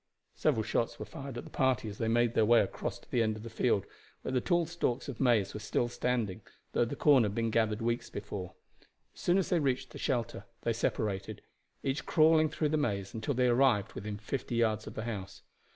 [0.33, 3.21] Several shots were fired at the party as they made their way across to the
[3.21, 3.85] end of the field,
[4.23, 7.83] where the tall stalks of maize were still standing, though the corn had been gathered
[7.83, 8.55] weeks before.
[9.13, 11.43] As soon as they reached the shelter they separated,
[11.83, 15.43] each crawling through the maize until they arrived within fifty yards of the house.